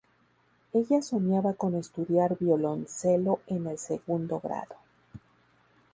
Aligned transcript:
Ella 0.73 1.03
soñaba 1.03 1.53
con 1.53 1.75
estudiar 1.75 2.35
violoncelo 2.39 3.39
en 3.45 3.67
el 3.67 3.77
segundo 3.77 4.39
grado. 4.39 4.73